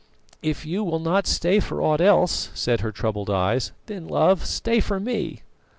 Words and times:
"If 0.41 0.65
you 0.65 0.83
will 0.83 0.97
not 0.97 1.27
stay 1.27 1.59
for 1.59 1.79
aught 1.79 2.01
else," 2.01 2.49
said 2.55 2.81
her 2.81 2.91
troubled 2.91 3.29
eyes, 3.29 3.71
"then, 3.85 4.07
love, 4.07 4.43
stay 4.47 4.79
for 4.79 4.99
me." 4.99 5.43